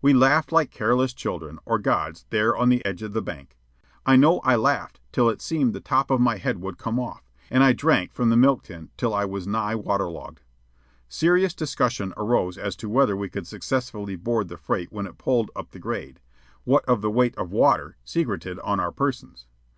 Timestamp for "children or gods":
1.12-2.24